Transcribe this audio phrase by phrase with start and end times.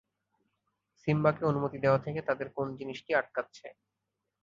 [1.07, 3.67] সিম্বাকে অনুমতি দেওয়া থেকে তাদের কোন জিনিসটি আটকাচ্ছে?